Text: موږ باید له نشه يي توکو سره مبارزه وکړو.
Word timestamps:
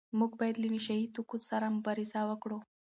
موږ 0.19 0.31
باید 0.39 0.55
له 0.59 0.67
نشه 0.73 0.95
يي 0.99 1.05
توکو 1.15 1.37
سره 1.49 1.73
مبارزه 1.77 2.21
وکړو. 2.29 2.59